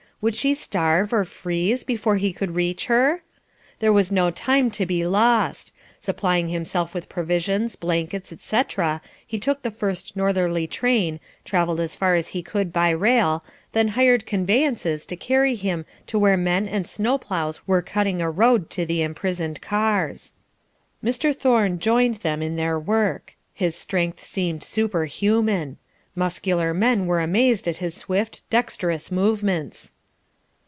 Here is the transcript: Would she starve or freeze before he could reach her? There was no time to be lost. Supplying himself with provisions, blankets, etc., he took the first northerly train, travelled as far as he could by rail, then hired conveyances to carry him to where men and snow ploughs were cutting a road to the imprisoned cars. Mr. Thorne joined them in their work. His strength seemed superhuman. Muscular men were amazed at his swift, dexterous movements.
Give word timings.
Would 0.23 0.35
she 0.35 0.53
starve 0.53 1.11
or 1.13 1.25
freeze 1.25 1.83
before 1.83 2.17
he 2.17 2.31
could 2.31 2.51
reach 2.53 2.85
her? 2.85 3.23
There 3.79 3.91
was 3.91 4.11
no 4.11 4.29
time 4.29 4.69
to 4.69 4.85
be 4.85 5.03
lost. 5.03 5.73
Supplying 5.99 6.49
himself 6.49 6.93
with 6.93 7.09
provisions, 7.09 7.75
blankets, 7.75 8.31
etc., 8.31 9.01
he 9.25 9.39
took 9.39 9.63
the 9.63 9.71
first 9.71 10.15
northerly 10.15 10.67
train, 10.67 11.19
travelled 11.43 11.79
as 11.79 11.95
far 11.95 12.13
as 12.13 12.27
he 12.37 12.43
could 12.43 12.71
by 12.71 12.91
rail, 12.91 13.43
then 13.71 13.87
hired 13.87 14.27
conveyances 14.27 15.07
to 15.07 15.15
carry 15.15 15.55
him 15.55 15.87
to 16.05 16.19
where 16.19 16.37
men 16.37 16.67
and 16.67 16.87
snow 16.87 17.17
ploughs 17.17 17.67
were 17.67 17.81
cutting 17.81 18.21
a 18.21 18.29
road 18.29 18.69
to 18.69 18.85
the 18.85 19.01
imprisoned 19.01 19.59
cars. 19.59 20.33
Mr. 21.03 21.35
Thorne 21.35 21.79
joined 21.79 22.17
them 22.17 22.43
in 22.43 22.57
their 22.57 22.79
work. 22.79 23.33
His 23.55 23.75
strength 23.75 24.23
seemed 24.23 24.61
superhuman. 24.61 25.77
Muscular 26.13 26.75
men 26.75 27.07
were 27.07 27.21
amazed 27.21 27.67
at 27.67 27.77
his 27.77 27.95
swift, 27.97 28.43
dexterous 28.51 29.11
movements. 29.11 29.95